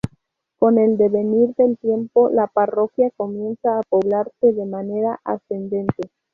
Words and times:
Con 0.57 0.79
el 0.79 0.97
devenir 0.97 1.53
del 1.57 1.77
tiempo, 1.77 2.31
la 2.31 2.47
parroquia 2.47 3.11
comienza 3.15 3.77
a 3.77 3.83
poblarse 3.83 4.51
de 4.51 4.65
manera 4.65 5.19
ascendente. 5.23 6.09